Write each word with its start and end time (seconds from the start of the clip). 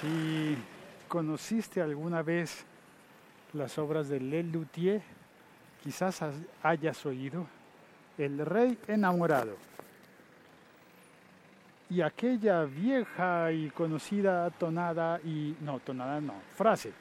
Si 0.00 0.56
conociste 1.08 1.80
alguna 1.80 2.22
vez 2.22 2.64
las 3.52 3.78
obras 3.78 4.08
de 4.08 4.18
Lelutier, 4.18 5.02
quizás 5.82 6.20
hayas 6.62 7.06
oído 7.06 7.46
El 8.18 8.44
Rey 8.44 8.78
Enamorado. 8.88 9.56
Y 11.90 12.00
aquella 12.00 12.64
vieja 12.64 13.52
y 13.52 13.70
conocida 13.70 14.50
tonada 14.50 15.20
y 15.22 15.54
no, 15.60 15.78
tonada 15.78 16.20
no, 16.20 16.34
frase. 16.56 16.92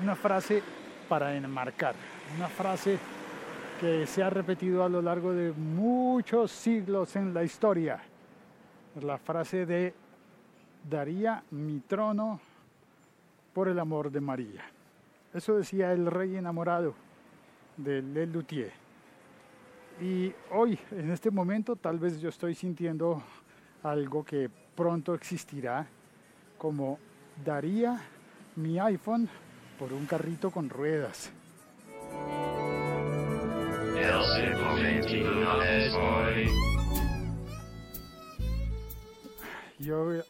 Una 0.00 0.14
frase 0.14 0.62
para 1.08 1.34
enmarcar, 1.34 1.94
una 2.36 2.48
frase 2.48 2.98
que 3.80 4.06
se 4.06 4.22
ha 4.22 4.30
repetido 4.30 4.84
a 4.84 4.88
lo 4.88 5.02
largo 5.02 5.32
de 5.32 5.50
muchos 5.52 6.52
siglos 6.52 7.16
en 7.16 7.34
la 7.34 7.42
historia. 7.42 8.00
La 9.00 9.18
frase 9.18 9.66
de 9.66 9.94
daría 10.88 11.42
mi 11.50 11.80
trono 11.80 12.40
por 13.52 13.68
el 13.68 13.78
amor 13.78 14.10
de 14.10 14.20
María. 14.20 14.64
Eso 15.34 15.56
decía 15.56 15.92
el 15.92 16.06
rey 16.06 16.36
enamorado 16.36 16.94
de 17.76 18.02
Lelutier. 18.02 18.72
Y 20.00 20.32
hoy, 20.50 20.78
en 20.90 21.10
este 21.10 21.30
momento, 21.30 21.76
tal 21.76 21.98
vez 21.98 22.20
yo 22.20 22.28
estoy 22.28 22.54
sintiendo 22.54 23.22
algo 23.82 24.24
que 24.24 24.50
pronto 24.74 25.14
existirá, 25.14 25.86
como 26.58 26.98
daría 27.44 28.00
mi 28.56 28.78
iPhone 28.78 29.28
por 29.78 29.92
un 29.92 30.06
carrito 30.06 30.50
con 30.50 30.68
ruedas. 30.68 31.32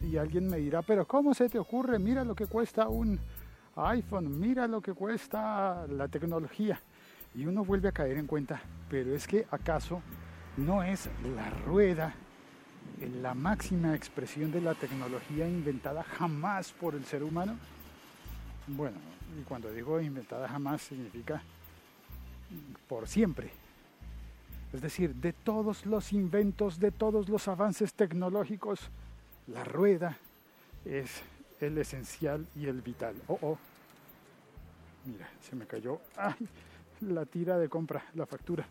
Y 0.01 0.17
alguien 0.17 0.49
me 0.49 0.59
dirá, 0.59 0.83
pero 0.83 1.07
¿cómo 1.07 1.35
se 1.35 1.49
te 1.49 1.59
ocurre? 1.59 1.99
Mira 1.99 2.25
lo 2.25 2.35
que 2.35 2.47
cuesta 2.47 2.89
un 2.89 3.19
iPhone, 3.77 4.39
mira 4.39 4.67
lo 4.67 4.81
que 4.81 4.93
cuesta 4.93 5.87
la 5.89 6.09
tecnología. 6.09 6.81
Y 7.35 7.47
uno 7.47 7.65
vuelve 7.65 7.89
a 7.89 7.93
caer 7.93 8.19
en 8.19 8.27
cuenta, 8.27 8.61
pero 8.89 9.15
es 9.15 9.27
que 9.27 9.47
acaso 9.51 10.03
no 10.57 10.83
es 10.83 11.09
la 11.35 11.51
rueda 11.51 12.15
la 13.09 13.35
máxima 13.35 13.95
expresión 13.95 14.53
de 14.53 14.61
la 14.61 14.75
tecnología 14.75 15.49
inventada 15.49 16.03
jamás 16.03 16.73
por 16.73 16.95
el 16.95 17.05
ser 17.05 17.23
humano. 17.23 17.57
Bueno, 18.67 18.97
y 19.39 19.43
cuando 19.43 19.71
digo 19.71 20.01
inventada 20.01 20.49
jamás 20.49 20.83
significa 20.83 21.43
por 22.89 23.09
siempre. 23.09 23.51
Es 24.73 24.81
decir, 24.81 25.15
de 25.15 25.33
todos 25.33 25.85
los 25.85 26.13
inventos, 26.13 26.79
de 26.79 26.91
todos 26.91 27.29
los 27.29 27.49
avances 27.49 27.93
tecnológicos, 27.93 28.91
la 29.49 29.65
rueda 29.65 30.17
es 30.85 31.23
el 31.61 31.79
esencial 31.79 32.47
y 32.57 32.67
el 32.67 32.83
vital. 32.83 33.15
Oh, 33.29 33.39
oh. 33.43 33.59
Mira, 35.05 35.29
se 35.41 35.57
me 35.57 35.67
cayó 35.67 36.01
la 37.01 37.27
tira 37.27 37.59
de 37.59 37.69
compra, 37.69 38.05
la 38.15 38.27
factura. 38.27 38.67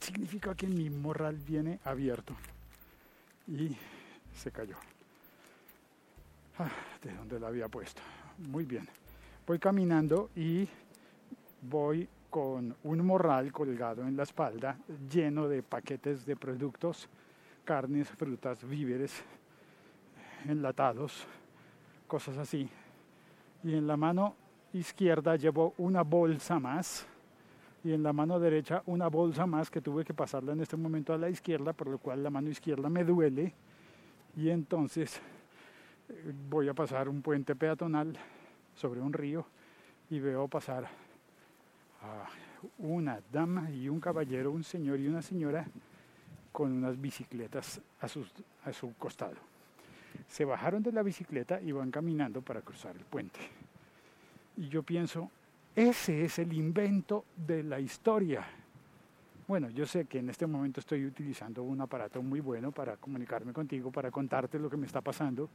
Significa 0.00 0.54
que 0.54 0.66
mi 0.66 0.90
morral 0.90 1.36
viene 1.36 1.80
abierto. 1.84 2.34
Y 3.48 3.76
se 4.34 4.50
cayó. 4.52 4.76
Ah, 6.58 6.70
¿De 7.02 7.12
dónde 7.14 7.40
la 7.40 7.48
había 7.48 7.68
puesto? 7.68 8.02
Muy 8.38 8.64
bien. 8.64 8.86
Voy 9.46 9.58
caminando 9.58 10.30
y 10.36 10.68
voy 11.62 12.08
con 12.28 12.76
un 12.84 13.04
morral 13.04 13.50
colgado 13.50 14.06
en 14.06 14.16
la 14.16 14.22
espalda 14.22 14.78
lleno 15.10 15.48
de 15.48 15.62
paquetes 15.62 16.24
de 16.24 16.36
productos, 16.36 17.08
carnes, 17.64 18.08
frutas, 18.08 18.66
víveres, 18.68 19.24
enlatados, 20.46 21.26
cosas 22.06 22.36
así. 22.38 22.68
Y 23.62 23.74
en 23.74 23.86
la 23.86 23.96
mano 23.96 24.34
izquierda 24.72 25.36
llevo 25.36 25.74
una 25.78 26.02
bolsa 26.02 26.58
más 26.58 27.06
y 27.82 27.92
en 27.92 28.02
la 28.02 28.12
mano 28.12 28.38
derecha 28.38 28.82
una 28.86 29.08
bolsa 29.08 29.46
más 29.46 29.70
que 29.70 29.80
tuve 29.80 30.04
que 30.04 30.14
pasarla 30.14 30.52
en 30.52 30.60
este 30.60 30.76
momento 30.76 31.12
a 31.12 31.18
la 31.18 31.30
izquierda, 31.30 31.72
por 31.72 31.88
lo 31.88 31.98
cual 31.98 32.22
la 32.22 32.30
mano 32.30 32.50
izquierda 32.50 32.88
me 32.88 33.04
duele 33.04 33.54
y 34.36 34.50
entonces 34.50 35.20
eh, 36.08 36.32
voy 36.48 36.68
a 36.68 36.74
pasar 36.74 37.08
un 37.08 37.22
puente 37.22 37.56
peatonal 37.56 38.16
sobre 38.74 39.00
un 39.00 39.12
río 39.12 39.46
y 40.10 40.20
veo 40.20 40.46
pasar 40.48 40.84
a 42.02 42.26
una 42.78 43.20
dama 43.32 43.70
y 43.70 43.88
un 43.88 44.00
caballero, 44.00 44.50
un 44.50 44.64
señor 44.64 45.00
y 45.00 45.08
una 45.08 45.22
señora 45.22 45.66
con 46.52 46.72
unas 46.72 47.00
bicicletas 47.00 47.80
a, 48.00 48.06
a 48.06 48.72
su 48.72 48.94
costado 48.98 49.50
se 50.30 50.44
bajaron 50.44 50.82
de 50.82 50.92
la 50.92 51.02
bicicleta 51.02 51.60
y 51.60 51.72
van 51.72 51.90
caminando 51.90 52.40
para 52.40 52.62
cruzar 52.62 52.96
el 52.96 53.04
puente. 53.04 53.40
Y 54.56 54.68
yo 54.68 54.84
pienso, 54.84 55.28
ese 55.74 56.24
es 56.24 56.38
el 56.38 56.52
invento 56.52 57.24
de 57.36 57.64
la 57.64 57.80
historia. 57.80 58.46
Bueno, 59.48 59.68
yo 59.70 59.84
sé 59.86 60.04
que 60.04 60.20
en 60.20 60.30
este 60.30 60.46
momento 60.46 60.78
estoy 60.78 61.04
utilizando 61.04 61.64
un 61.64 61.80
aparato 61.80 62.22
muy 62.22 62.38
bueno 62.38 62.70
para 62.70 62.96
comunicarme 62.96 63.52
contigo, 63.52 63.90
para 63.90 64.12
contarte 64.12 64.60
lo 64.60 64.70
que 64.70 64.76
me 64.76 64.86
está 64.86 65.00
pasando, 65.00 65.50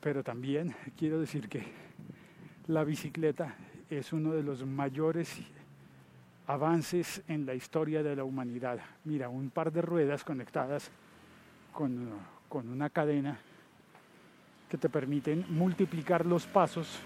pero 0.00 0.24
también 0.24 0.74
quiero 0.96 1.20
decir 1.20 1.50
que 1.50 1.64
la 2.66 2.82
bicicleta 2.82 3.56
es 3.90 4.14
uno 4.14 4.32
de 4.32 4.42
los 4.42 4.64
mayores 4.64 5.38
avances 6.46 7.22
en 7.28 7.44
la 7.44 7.54
historia 7.54 8.02
de 8.02 8.16
la 8.16 8.24
humanidad. 8.24 8.80
Mira, 9.04 9.28
un 9.28 9.50
par 9.50 9.70
de 9.70 9.82
ruedas 9.82 10.24
conectadas 10.24 10.90
con 11.74 12.37
con 12.48 12.68
una 12.68 12.90
cadena 12.90 13.38
que 14.68 14.78
te 14.78 14.88
permiten 14.88 15.46
multiplicar 15.48 16.26
los 16.26 16.46
pasos 16.46 17.00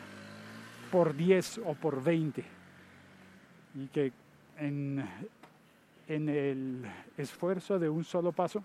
por 0.91 1.15
10 1.17 1.59
o 1.65 1.75
por 1.75 2.03
20 2.03 2.45
y 3.75 3.87
que 3.89 4.13
en, 4.59 5.05
en 6.09 6.29
el 6.29 6.85
esfuerzo 7.17 7.79
de 7.79 7.89
un 7.89 8.05
solo 8.05 8.33
paso 8.33 8.63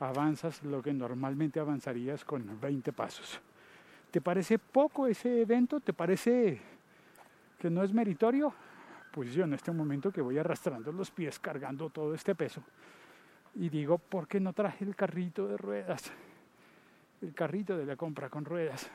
avanzas 0.00 0.62
lo 0.62 0.82
que 0.82 0.92
normalmente 0.92 1.60
avanzarías 1.60 2.24
con 2.24 2.60
20 2.60 2.92
pasos. 2.92 3.40
¿Te 4.10 4.20
parece 4.20 4.58
poco 4.58 5.06
ese 5.06 5.42
evento? 5.42 5.80
¿Te 5.80 5.92
parece 5.92 6.60
que 7.58 7.70
no 7.70 7.82
es 7.82 7.92
meritorio? 7.92 8.52
Pues 9.12 9.32
yo 9.32 9.44
en 9.44 9.54
este 9.54 9.72
momento 9.72 10.10
que 10.10 10.20
voy 10.20 10.38
arrastrando 10.38 10.92
los 10.92 11.10
pies 11.10 11.38
cargando 11.38 11.90
todo 11.90 12.14
este 12.14 12.34
peso, 12.34 12.62
y 13.58 13.68
digo, 13.68 13.98
¿por 13.98 14.28
qué 14.28 14.38
no 14.38 14.52
traje 14.52 14.84
el 14.84 14.94
carrito 14.94 15.46
de 15.48 15.56
ruedas? 15.56 16.12
El 17.22 17.32
carrito 17.32 17.76
de 17.76 17.86
la 17.86 17.96
compra 17.96 18.28
con 18.28 18.44
ruedas. 18.44 18.90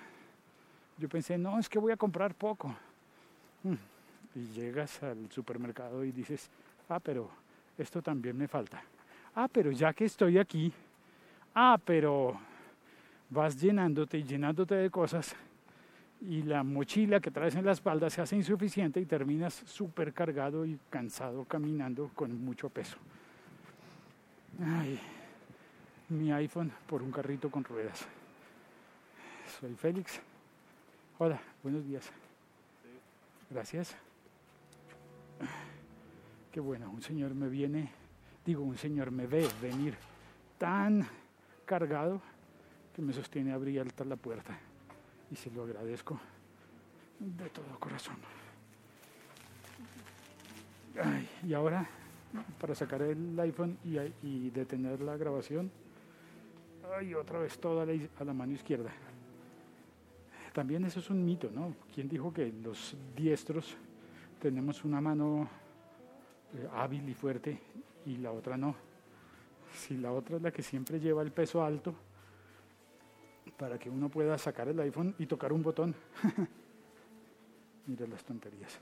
Yo 0.97 1.09
pensé, 1.09 1.37
no, 1.37 1.57
es 1.57 1.67
que 1.67 1.79
voy 1.79 1.91
a 1.91 1.97
comprar 1.97 2.35
poco. 2.35 2.75
Mm. 3.63 3.73
Y 4.35 4.47
llegas 4.53 5.01
al 5.03 5.29
supermercado 5.31 6.03
y 6.03 6.11
dices, 6.11 6.49
ah, 6.89 6.99
pero 6.99 7.29
esto 7.77 8.01
también 8.01 8.37
me 8.37 8.47
falta. 8.47 8.83
Ah, 9.35 9.47
pero 9.51 9.71
ya 9.71 9.93
que 9.93 10.05
estoy 10.05 10.37
aquí, 10.37 10.71
ah, 11.55 11.79
pero 11.83 12.39
vas 13.29 13.59
llenándote 13.59 14.19
y 14.19 14.23
llenándote 14.23 14.75
de 14.75 14.89
cosas 14.89 15.35
y 16.21 16.43
la 16.43 16.63
mochila 16.63 17.19
que 17.19 17.31
traes 17.31 17.55
en 17.55 17.65
la 17.65 17.71
espalda 17.71 18.09
se 18.09 18.21
hace 18.21 18.35
insuficiente 18.35 18.99
y 18.99 19.05
terminas 19.05 19.55
súper 19.65 20.13
cargado 20.13 20.65
y 20.65 20.77
cansado 20.89 21.45
caminando 21.45 22.11
con 22.13 22.43
mucho 22.45 22.69
peso. 22.69 22.97
Ay, 24.63 24.99
mi 26.09 26.31
iPhone 26.31 26.71
por 26.85 27.01
un 27.01 27.11
carrito 27.11 27.49
con 27.49 27.63
ruedas. 27.63 28.05
Soy 29.59 29.73
Félix. 29.73 30.19
Hola, 31.17 31.41
buenos 31.63 31.83
días. 31.83 32.11
Gracias. 33.49 33.95
Qué 36.51 36.59
bueno, 36.59 36.91
un 36.91 37.01
señor 37.01 37.33
me 37.33 37.49
viene, 37.49 37.91
digo, 38.45 38.63
un 38.63 38.77
señor 38.77 39.09
me 39.09 39.25
ve 39.25 39.49
venir 39.61 39.95
tan 40.59 41.07
cargado 41.65 42.21
que 42.95 43.01
me 43.01 43.13
sostiene 43.13 43.53
a 43.53 43.55
abrir 43.55 43.79
alta 43.79 44.05
la 44.05 44.15
puerta 44.15 44.55
y 45.31 45.35
se 45.35 45.49
lo 45.49 45.63
agradezco 45.63 46.19
de 47.19 47.49
todo 47.49 47.79
corazón. 47.79 48.17
Ay, 51.01 51.27
y 51.47 51.53
ahora 51.53 51.89
para 52.59 52.75
sacar 52.75 53.01
el 53.01 53.39
iPhone 53.39 53.77
y, 53.83 54.49
detener 54.49 55.01
la 55.01 55.17
grabación. 55.17 55.71
Ay, 56.95 57.13
otra 57.13 57.39
vez 57.39 57.57
toda 57.57 57.83
a 57.83 58.23
la 58.23 58.33
mano 58.33 58.53
izquierda. 58.53 58.91
También 60.53 60.83
eso 60.85 60.99
es 60.99 61.09
un 61.09 61.23
mito, 61.23 61.49
¿no? 61.53 61.73
¿Quién 61.93 62.09
dijo 62.09 62.33
que 62.33 62.51
los 62.51 62.95
diestros 63.15 63.75
tenemos 64.41 64.83
una 64.83 64.99
mano 64.99 65.47
eh, 66.53 66.67
hábil 66.73 67.07
y 67.07 67.13
fuerte 67.13 67.57
y 68.05 68.17
la 68.17 68.31
otra 68.31 68.57
no? 68.57 68.75
Si 69.73 69.95
la 69.95 70.11
otra 70.11 70.35
es 70.35 70.41
la 70.41 70.51
que 70.51 70.61
siempre 70.61 70.99
lleva 70.99 71.21
el 71.21 71.31
peso 71.31 71.63
alto 71.63 71.95
para 73.57 73.79
que 73.79 73.89
uno 73.89 74.09
pueda 74.09 74.37
sacar 74.37 74.67
el 74.67 74.79
iPhone 74.81 75.15
y 75.19 75.25
tocar 75.25 75.53
un 75.53 75.63
botón. 75.63 75.95
Mira 77.87 78.05
las 78.07 78.23
tonterías. 78.23 78.79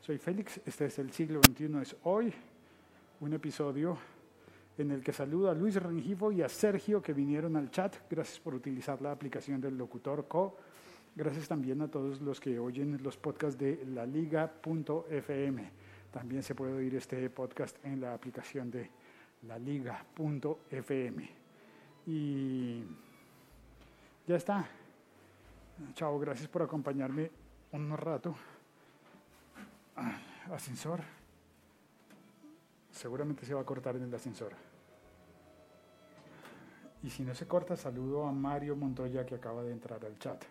Soy 0.00 0.18
Félix, 0.18 0.60
este 0.66 0.86
es 0.86 0.98
el 0.98 1.12
siglo 1.12 1.40
XXI, 1.46 1.82
es 1.82 1.96
hoy 2.02 2.32
un 3.20 3.32
episodio 3.32 3.98
en 4.78 4.90
el 4.90 5.02
que 5.02 5.12
saludo 5.12 5.50
a 5.50 5.54
Luis 5.54 5.76
Rengifo 5.76 6.32
y 6.32 6.42
a 6.42 6.48
Sergio 6.48 7.00
que 7.00 7.12
vinieron 7.12 7.56
al 7.56 7.70
chat. 7.70 7.96
Gracias 8.10 8.38
por 8.40 8.54
utilizar 8.54 9.00
la 9.00 9.12
aplicación 9.12 9.60
del 9.60 9.76
Locutor 9.78 10.28
Co. 10.28 10.56
Gracias 11.14 11.48
también 11.48 11.80
a 11.80 11.88
todos 11.88 12.20
los 12.20 12.40
que 12.40 12.58
oyen 12.58 13.02
los 13.02 13.16
podcasts 13.16 13.58
de 13.58 13.84
laliga.fm. 13.86 15.70
También 16.10 16.42
se 16.42 16.54
puede 16.54 16.74
oír 16.74 16.94
este 16.94 17.30
podcast 17.30 17.82
en 17.84 18.00
la 18.00 18.12
aplicación 18.12 18.70
de 18.70 18.90
laliga.fm. 19.42 21.30
Y 22.06 22.84
ya 24.26 24.36
está. 24.36 24.68
Chao, 25.94 26.18
gracias 26.18 26.48
por 26.48 26.62
acompañarme 26.62 27.30
un 27.72 27.96
rato. 27.96 28.34
Ah, 29.96 30.18
ascensor. 30.52 31.25
Seguramente 32.96 33.44
se 33.44 33.52
va 33.52 33.60
a 33.60 33.64
cortar 33.64 33.94
en 33.96 34.04
el 34.04 34.14
ascensor. 34.14 34.52
Y 37.02 37.10
si 37.10 37.24
no 37.24 37.34
se 37.34 37.46
corta, 37.46 37.76
saludo 37.76 38.26
a 38.26 38.32
Mario 38.32 38.74
Montoya 38.74 39.26
que 39.26 39.34
acaba 39.34 39.62
de 39.62 39.72
entrar 39.72 40.02
al 40.04 40.18
chat. 40.18 40.42